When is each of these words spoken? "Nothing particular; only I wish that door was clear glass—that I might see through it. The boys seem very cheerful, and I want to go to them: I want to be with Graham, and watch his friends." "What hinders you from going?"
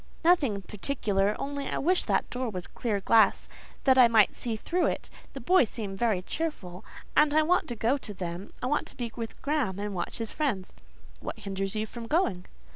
"Nothing 0.23 0.63
particular; 0.63 1.35
only 1.37 1.69
I 1.69 1.77
wish 1.77 2.05
that 2.05 2.27
door 2.31 2.49
was 2.49 2.65
clear 2.65 3.01
glass—that 3.01 3.99
I 3.99 4.07
might 4.07 4.33
see 4.33 4.55
through 4.55 4.87
it. 4.87 5.11
The 5.33 5.39
boys 5.39 5.69
seem 5.69 5.95
very 5.95 6.23
cheerful, 6.23 6.83
and 7.15 7.35
I 7.35 7.43
want 7.43 7.67
to 7.67 7.75
go 7.75 7.97
to 7.99 8.13
them: 8.15 8.51
I 8.63 8.65
want 8.65 8.87
to 8.87 8.97
be 8.97 9.11
with 9.15 9.39
Graham, 9.43 9.77
and 9.77 9.93
watch 9.93 10.17
his 10.17 10.31
friends." 10.31 10.73
"What 11.19 11.37
hinders 11.41 11.75
you 11.75 11.85
from 11.85 12.07
going?" 12.07 12.47